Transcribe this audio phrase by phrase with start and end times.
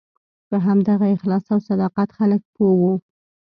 [0.49, 2.93] په همدغه اخلاص او صداقت خلک پوه وو.